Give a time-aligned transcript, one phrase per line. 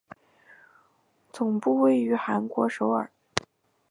[1.31, 3.11] 总部位于韩国首尔。